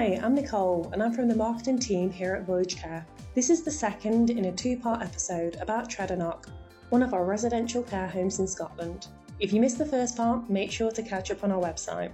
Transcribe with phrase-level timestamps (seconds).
[0.00, 3.06] Hi, I'm Nicole, and I'm from the marketing team here at Voyage Care.
[3.34, 6.46] This is the second in a two part episode about Tredonock,
[6.88, 9.08] one of our residential care homes in Scotland.
[9.40, 12.12] If you missed the first part, make sure to catch up on our website.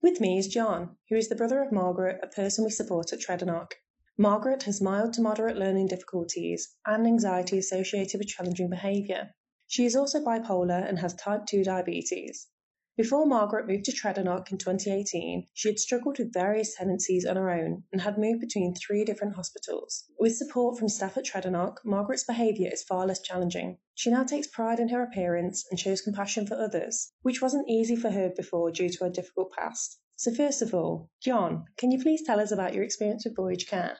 [0.00, 3.18] With me is John, who is the brother of Margaret, a person we support at
[3.18, 3.74] Tredonock.
[4.16, 9.30] Margaret has mild to moderate learning difficulties and anxiety associated with challenging behaviour.
[9.66, 12.46] She is also bipolar and has type 2 diabetes.
[12.96, 17.50] Before Margaret moved to Tredonock in 2018, she had struggled with various tendencies on her
[17.50, 20.10] own and had moved between three different hospitals.
[20.18, 23.76] With support from staff at Tredonock, Margaret's behaviour is far less challenging.
[23.94, 27.96] She now takes pride in her appearance and shows compassion for others, which wasn't easy
[27.96, 30.00] for her before due to her difficult past.
[30.16, 33.66] So, first of all, John, can you please tell us about your experience with Voyage
[33.66, 33.98] Care?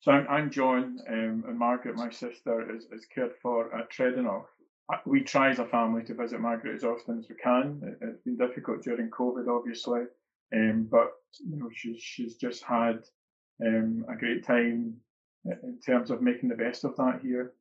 [0.00, 4.48] So I'm, I'm John, um, and Margaret, my sister, is, is cared for at Tredonock
[5.06, 7.80] we try as a family to visit Margaret as often as we can.
[7.82, 10.02] It, has been difficult during COVID, obviously,
[10.54, 13.04] um, but you know she's she's just had
[13.64, 14.94] um, a great time
[15.44, 17.52] in terms of making the best of that here.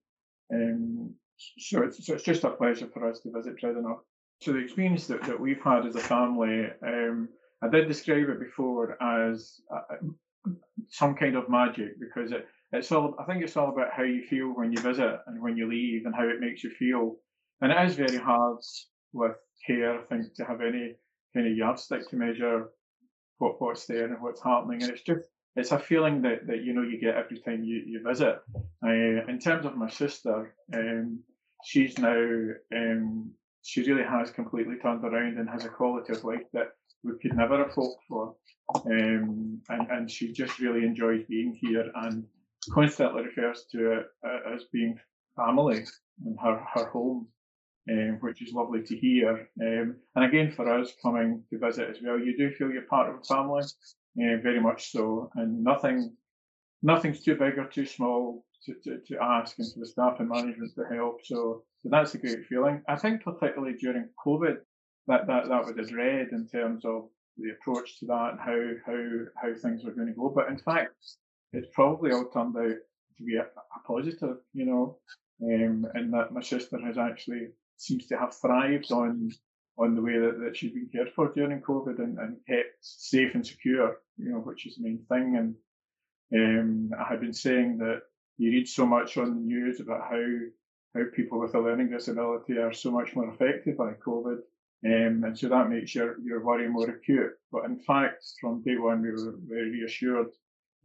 [0.53, 1.13] Um,
[1.57, 3.99] so it's so it's just a pleasure for us to visit Tredonock.
[4.41, 7.29] So the experience that, that we've had as a family, um,
[7.61, 9.97] I did describe it before as uh,
[10.89, 14.23] some kind of magic because it it's all I think it's all about how you
[14.23, 17.17] feel when you visit and when you leave and how it makes you feel.
[17.61, 18.57] And it is very hard
[19.13, 19.35] with
[19.67, 20.95] care, I think, to have any
[21.33, 22.69] kind of yardstick to measure
[23.37, 24.83] what what's there and what's happening.
[24.83, 25.21] And it's just
[25.55, 28.39] it's a feeling that, that you know you get every time you, you visit.
[28.83, 31.19] Uh, in terms of my sister, um,
[31.63, 33.31] she's now um,
[33.63, 36.69] she really has completely turned around and has a quality of life that
[37.03, 38.35] we could never have hoped for.
[38.85, 42.23] Um, and, and she just really enjoys being here and
[42.69, 44.05] constantly refers to it
[44.53, 44.99] as being
[45.35, 45.85] family
[46.25, 47.27] and her, her home,
[47.89, 49.49] um, which is lovely to hear.
[49.61, 53.09] Um, and again, for us coming to visit as well, you do feel you're part
[53.09, 56.15] of a family, uh, very much so, and nothing,
[56.83, 60.29] nothing's too big or too small to, to, to ask and for the staff and
[60.29, 61.21] management to help.
[61.23, 62.83] So, so that's a great feeling.
[62.87, 64.57] I think particularly during COVID,
[65.07, 68.61] that, that, that was a dread in terms of the approach to that and how,
[68.85, 69.01] how,
[69.41, 70.29] how things were going to go.
[70.29, 70.93] But in fact,
[71.53, 72.77] it's probably all turned out
[73.17, 74.97] to be a, a positive, you know,
[75.43, 77.47] um, and that my sister has actually
[77.77, 79.31] seems to have thrived on
[79.77, 83.33] on the way that, that she's been cared for during COVID and, and kept safe
[83.33, 85.55] and secure, you know, which is the main thing.
[86.31, 88.01] And um, I had been saying that
[88.37, 90.23] you read so much on the news about how
[90.93, 94.39] how people with a learning disability are so much more affected by COVID.
[94.83, 97.31] Um, and so that makes your, your worry more acute.
[97.51, 100.31] But in fact, from day one, we were very reassured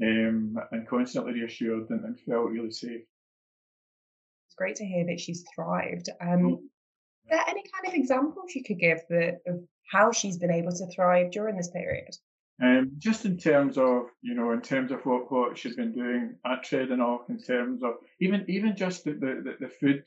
[0.03, 3.03] um, and constantly reassured and, and, felt really safe.
[4.47, 6.11] It's great to hear that she's thrived.
[6.21, 6.53] Um, mm.
[6.55, 10.73] Is there any kind of examples you could give that, of how she's been able
[10.73, 12.15] to thrive during this period?
[12.63, 16.37] Um, just in terms of, you know, in terms of what, what she's been doing
[16.47, 20.05] at Tredonock, in terms of even even just the, the, the food,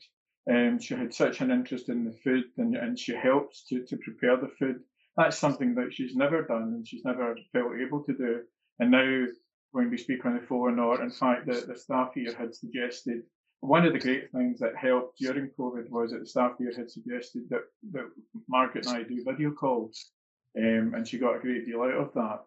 [0.50, 3.96] um, she had such an interest in the food and, and she helps to, to
[3.98, 4.80] prepare the food.
[5.16, 8.40] That's something that she's never done and she's never felt able to do.
[8.80, 9.26] And now
[9.72, 13.22] when we speak on the phone, or in fact, the, the staff here had suggested
[13.60, 16.90] one of the great things that helped during COVID was that the staff here had
[16.90, 18.06] suggested that, that
[18.48, 20.12] Margaret and I do video calls,
[20.56, 22.40] um, and she got a great deal out of that.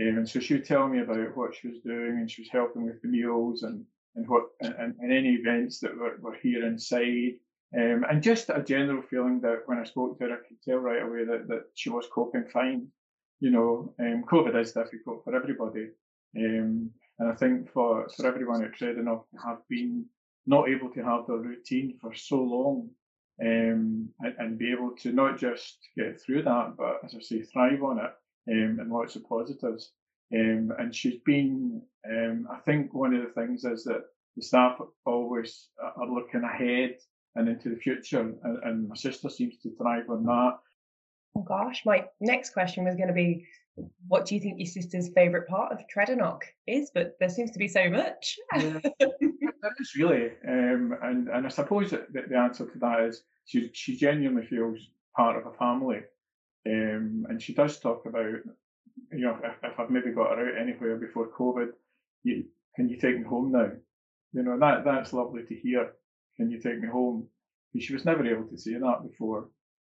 [0.00, 2.50] Um, and so she would tell me about what she was doing, and she was
[2.50, 3.84] helping with the meals and
[4.16, 7.34] and what and, and any events that were, were here inside.
[7.76, 10.78] Um, and just a general feeling that when I spoke to her, I could tell
[10.78, 12.88] right away that, that she was coping fine.
[13.38, 15.88] You know, um, COVID is difficult for everybody,
[16.36, 20.06] um, and I think for, for everyone at Tredonock to have been
[20.46, 22.88] not able to have their routine for so long
[23.42, 27.42] um, and, and, be able to not just get through that, but as I say,
[27.42, 28.12] thrive on it
[28.50, 29.92] um, and lots of positives.
[30.34, 34.04] Um, and she's been, um, I think one of the things is that
[34.36, 36.96] the staff always are looking ahead
[37.34, 40.58] and into the future, and, and my sister seems to thrive on that.
[41.36, 43.46] Oh gosh, my next question was going to be
[44.08, 46.90] what do you think your sister's favourite part of Tredonock is?
[46.92, 48.38] But there seems to be so much.
[48.54, 53.22] yeah, there is really, um, and and I suppose that the answer to that is
[53.44, 54.78] she she genuinely feels
[55.16, 56.00] part of a family,
[56.66, 58.40] um, and she does talk about,
[59.12, 61.68] you know, if, if I've maybe got her out anywhere before COVID,
[62.22, 62.44] you,
[62.76, 63.70] can you take me home now?
[64.32, 65.92] You know that that's lovely to hear.
[66.36, 67.28] Can you take me home?
[67.72, 69.50] But She was never able to say that before,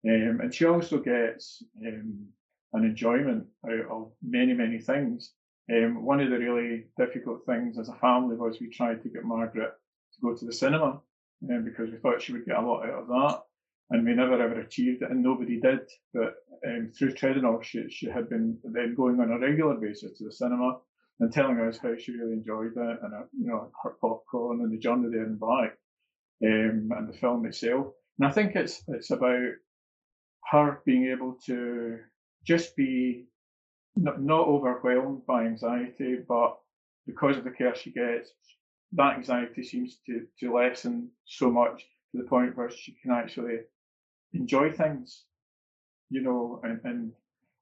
[0.05, 1.63] um, and she also gets.
[1.85, 2.27] Um,
[2.73, 5.31] an enjoyment out of many, many things.
[5.71, 9.23] Um, one of the really difficult things as a family was we tried to get
[9.23, 9.71] Margaret
[10.13, 11.01] to go to the cinema
[11.49, 13.43] um, because we thought she would get a lot out of that.
[13.89, 15.79] and we never ever achieved it, and nobody did.
[16.13, 16.35] But
[16.67, 20.31] um, through Treading she, she had been then going on a regular basis to the
[20.31, 20.79] cinema
[21.19, 24.71] and telling us how she really enjoyed it, and uh, you know her popcorn and
[24.71, 25.77] the journey there and back,
[26.43, 27.87] um, and the film itself.
[28.19, 29.51] And I think it's it's about
[30.51, 31.99] her being able to
[32.43, 33.25] just be
[33.95, 36.57] not, not overwhelmed by anxiety, but
[37.05, 38.31] because of the care she gets,
[38.93, 43.59] that anxiety seems to, to lessen so much to the point where she can actually
[44.33, 45.23] enjoy things,
[46.09, 47.11] you know, and, and,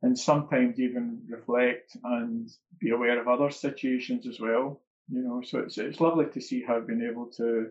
[0.02, 2.50] and sometimes even reflect and
[2.80, 5.42] be aware of other situations as well, you know.
[5.46, 7.70] So it's, it's lovely to see her being able to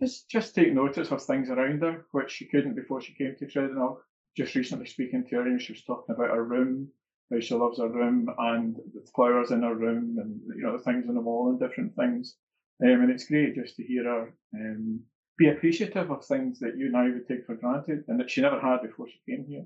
[0.00, 3.46] just, just take notice of things around her, which she couldn't before she came to
[3.46, 3.98] Tredonock.
[4.38, 6.88] Just recently speaking to her, and she was talking about her room,
[7.28, 10.84] how she loves her room and the flowers in her room and, you know, the
[10.84, 12.36] things on the wall and different things.
[12.80, 15.00] Um, and it's great just to hear her um,
[15.38, 18.60] be appreciative of things that you now would take for granted and that she never
[18.60, 19.64] had before she came here.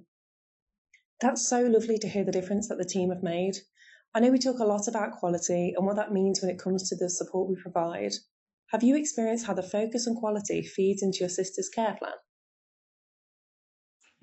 [1.20, 3.58] That's so lovely to hear the difference that the team have made.
[4.14, 6.88] I know we talk a lot about quality and what that means when it comes
[6.88, 8.12] to the support we provide.
[8.70, 12.14] Have you experienced how the focus on quality feeds into your sister's care plan?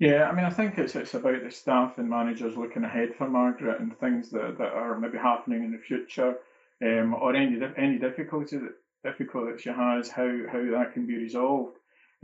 [0.00, 3.28] Yeah, I mean, I think it's it's about the staff and managers looking ahead for
[3.28, 6.36] Margaret and things that, that are maybe happening in the future,
[6.82, 8.74] um, or any any difficulty that
[9.04, 11.76] that she has, how how that can be resolved.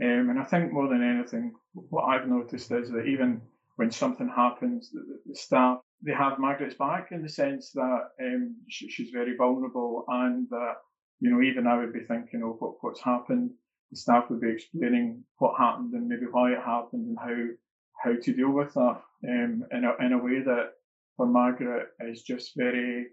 [0.03, 3.41] Um, and I think more than anything, what I've noticed is that even
[3.77, 8.55] when something happens, the, the staff they have Margaret's back in the sense that um,
[8.69, 10.75] she, she's very vulnerable, and that
[11.19, 13.51] you know even I would be thinking, oh, what what's happened.
[13.91, 17.53] The staff would be explaining what happened and maybe why it happened and how
[18.03, 20.73] how to deal with that um, in a in a way that
[21.15, 23.07] for Margaret is just very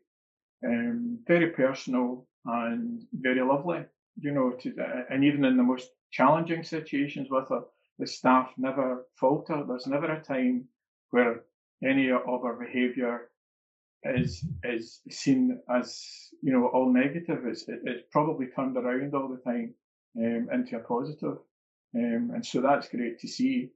[0.65, 3.85] um, very personal and very lovely.
[4.21, 4.73] You know, to,
[5.11, 7.63] and even in the most challenging situations with her,
[7.99, 9.65] the staff never falter.
[9.67, 10.67] There's never a time
[11.11, 11.43] where
[11.83, 13.31] any of her behaviour
[14.05, 16.05] is is seen as
[16.43, 17.47] you know all negative.
[17.47, 19.75] It's it, it's probably turned around all the time
[20.19, 21.39] um, into a positive.
[21.97, 23.71] Um, and so that's great to see.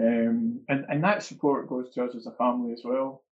[0.00, 3.22] Um, and and that support goes to us as a family as well.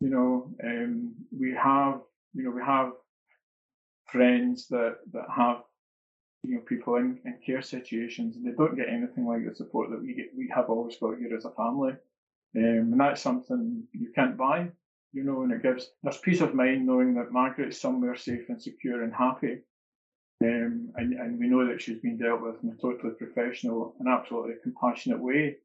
[0.00, 2.00] You know, um, we have
[2.34, 2.92] you know we have
[4.06, 5.62] friends that, that have
[6.44, 9.90] you know people in, in care situations and they don't get anything like the support
[9.90, 11.92] that we get we have always got here as a family.
[12.56, 14.68] Um, and that's something you can't buy,
[15.12, 18.62] you know, and it gives there's peace of mind knowing that Margaret's somewhere safe and
[18.62, 19.58] secure and happy.
[20.42, 24.08] Um, and, and we know that she's been dealt with in a totally professional and
[24.08, 25.56] absolutely compassionate way.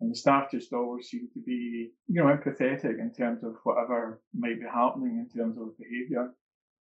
[0.00, 4.20] And the staff just always seem to be, you know, empathetic in terms of whatever
[4.32, 6.32] might be happening in terms of behaviour.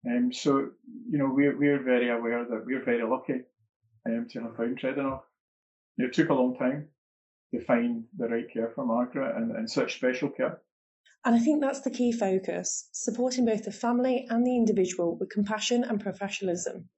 [0.10, 0.70] Um, so,
[1.10, 3.42] you know, we're, we're very aware that we're very lucky
[4.08, 5.24] um, to have found Tredonock.
[5.98, 6.88] It took a long time
[7.54, 10.62] to find the right care for Margaret and, and such special care.
[11.24, 15.30] And I think that's the key focus supporting both the family and the individual with
[15.30, 16.90] compassion and professionalism.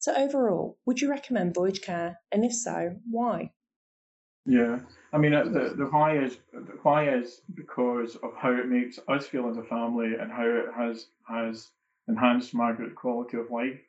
[0.00, 2.18] So, overall, would you recommend Voyage Care?
[2.32, 3.52] And if so, why?
[4.46, 4.80] Yeah,
[5.12, 8.98] I mean, uh, the, the why is the why is because of how it makes
[9.08, 11.70] us feel as a family and how it has has
[12.08, 13.80] enhanced Margaret's quality of life.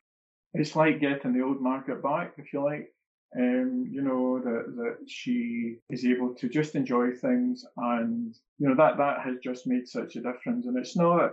[0.54, 2.92] It's like getting the old Margaret back, if you like.
[3.38, 8.76] Um, you know, that that she is able to just enjoy things and you know
[8.76, 10.66] that that has just made such a difference.
[10.66, 11.32] And it's not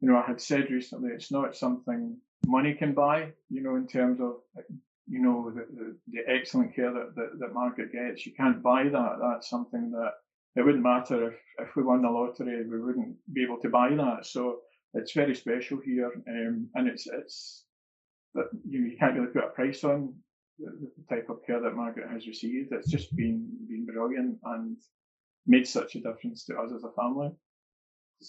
[0.00, 2.16] you know, I had said recently it's not something
[2.46, 4.36] money can buy, you know, in terms of
[5.10, 8.24] you know, the, the, the excellent care that, that, that Margaret gets.
[8.24, 9.16] You can't buy that.
[9.20, 10.12] That's something that
[10.54, 13.90] it wouldn't matter if, if we won the lottery, we wouldn't be able to buy
[13.90, 14.24] that.
[14.24, 14.60] So
[14.94, 17.64] it's very special here, um, and it's it's
[18.34, 20.14] that you, you can't really put a price on
[20.60, 22.72] the, the, type of care that Margaret has received.
[22.72, 24.76] It's just been been brilliant and
[25.46, 27.30] made such a difference to us as a family.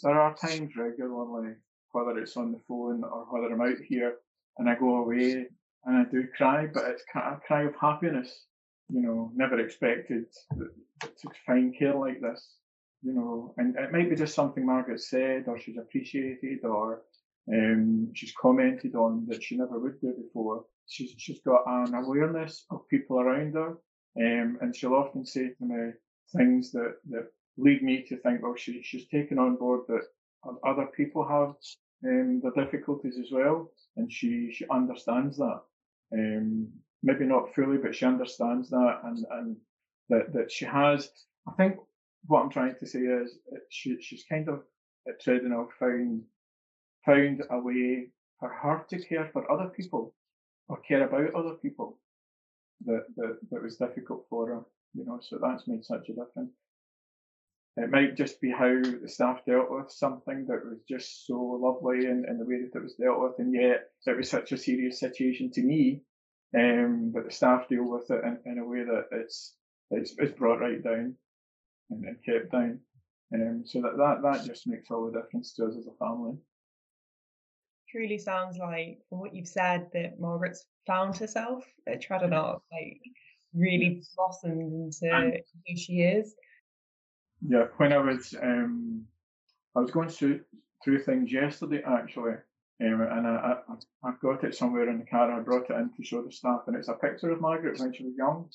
[0.02, 1.54] There are times regularly,
[1.92, 4.16] whether it's on the phone or whether I'm out here
[4.58, 5.48] and I go away
[5.86, 8.46] and I do cry, but it's a cry of happiness.
[8.90, 10.26] You know, never expected
[11.02, 12.56] to find care like this
[13.02, 17.02] you know, and it might be just something Margaret said or she's appreciated or
[17.52, 20.66] um, she's commented on that she never would do before.
[20.88, 23.78] She's, she's got an awareness of people around her.
[24.18, 25.92] Um, and she'll often say to me
[26.36, 30.04] things that, that lead me to think, well, she, she's taken on board that
[30.66, 31.56] other people have
[32.06, 33.72] um, the difficulties as well.
[33.98, 35.62] And she, she understands that.
[36.14, 36.70] Um,
[37.04, 39.58] maybe not fully, but she understands that and, and
[40.10, 41.10] that, that she has,
[41.48, 41.78] I think
[42.28, 43.38] what I'm trying to say is
[43.70, 44.62] she, she's kind of
[45.08, 46.24] at Tredonock found
[47.06, 50.14] found a way for her to care for other people
[50.70, 51.98] or care about other people
[52.86, 54.62] that, that, that was difficult for her.
[54.94, 56.52] you know, so that's made such a difference.
[57.78, 62.06] It might just be how the staff dealt with something that was just so lovely
[62.06, 64.58] and, and the way that it was dealt with, and yet it was such a
[64.58, 66.02] serious situation to me.
[66.54, 69.56] Um, but the staff deal with it in, in a way that it's,
[69.90, 71.16] it's it's brought right down
[71.90, 72.80] and, and kept down.
[73.34, 76.36] Um, so that, that that just makes all the difference to us as a family.
[77.90, 83.00] Truly sounds like, from what you've said, that Margaret's found herself at Tredonock, like
[83.54, 86.36] really blossomed into who she is.
[87.42, 89.06] Yeah, when I was um,
[89.76, 90.42] I was going through
[90.84, 92.34] through things yesterday actually,
[92.84, 93.76] um, and I, I
[94.08, 95.32] I've got it somewhere in the car.
[95.32, 97.94] I brought it in to show the staff, and it's a picture of Margaret when
[97.94, 98.50] she was young,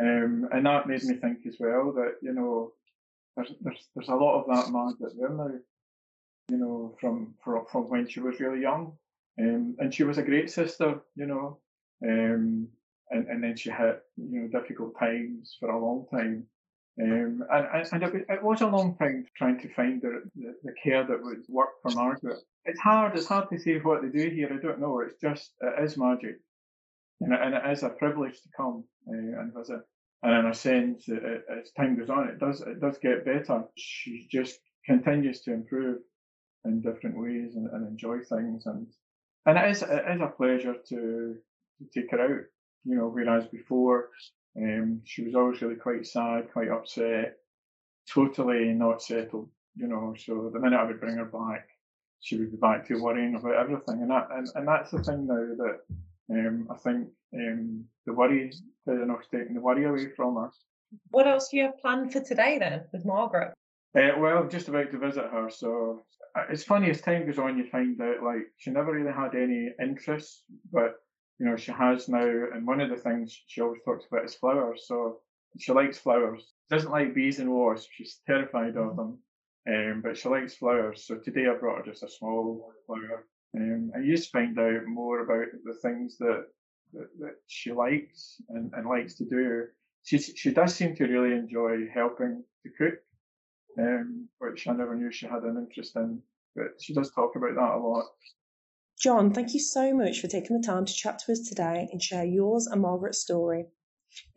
[0.00, 2.72] um, and that made me think as well that you know
[3.36, 5.50] there's there's there's a lot of that Margaret there now,
[6.48, 8.96] you know, from from from when she was really young,
[9.40, 11.58] um, and she was a great sister, you know,
[12.06, 12.68] um,
[13.10, 16.46] and and then she had you know difficult times for a long time,
[17.00, 20.72] um, and, and it, it, was a long time trying to find the, the, the,
[20.82, 22.40] care that would work for Margaret.
[22.66, 24.50] It's hard, it's hard to say what they do here.
[24.52, 25.00] I don't know.
[25.00, 26.36] It's just, it is magic.
[27.22, 29.80] And, and it is a privilege to come uh, and visit.
[30.22, 33.24] And in a sense, it, it, as time goes on, it does, it does get
[33.24, 33.64] better.
[33.76, 35.98] She just continues to improve
[36.66, 38.66] in different ways and, and enjoy things.
[38.66, 38.86] And,
[39.46, 41.36] and it is, it is a pleasure to,
[41.78, 42.44] to take her out,
[42.84, 44.10] you know, whereas before,
[44.56, 47.36] um, she was always really quite sad, quite upset,
[48.08, 50.14] totally not settled, you know.
[50.18, 51.68] So the minute I would bring her back,
[52.20, 55.26] she would be back to worrying about everything, and that and, and that's the thing
[55.26, 55.80] now that
[56.30, 58.52] um, I think um, the worry,
[58.86, 60.50] the enough taking the worry away from her.
[61.10, 63.54] What else do you have planned for today then with Margaret?
[63.96, 66.02] Uh, well, I'm just about to visit her, so
[66.34, 69.34] uh, it's funny as time goes on, you find out like she never really had
[69.34, 70.96] any interest, but
[71.38, 72.24] you know, she has now,
[72.54, 74.84] and one of the things she always talks about is flowers.
[74.86, 75.20] So
[75.58, 76.52] she likes flowers.
[76.70, 77.88] Doesn't like bees and wasps.
[77.92, 79.18] She's terrified of them.
[79.68, 81.04] Um, but she likes flowers.
[81.04, 83.26] So today I brought her just a small flower.
[83.56, 86.46] Um, and you just find out more about the things that,
[86.94, 89.66] that, that she likes and, and likes to do.
[90.04, 92.94] She, she does seem to really enjoy helping to cook,
[93.78, 96.20] um, which I never knew she had an interest in.
[96.56, 98.06] But she does talk about that a lot.
[99.02, 102.00] John, thank you so much for taking the time to chat to us today and
[102.00, 103.66] share yours and Margaret's story.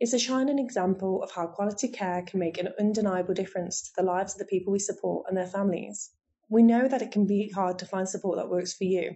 [0.00, 4.02] It's a shining example of how quality care can make an undeniable difference to the
[4.02, 6.10] lives of the people we support and their families.
[6.48, 9.14] We know that it can be hard to find support that works for you.